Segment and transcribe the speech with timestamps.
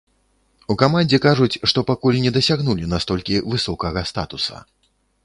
[0.73, 4.57] У камандзе кажуць, што пакуль не дасягнулі настолькі высокага статуса.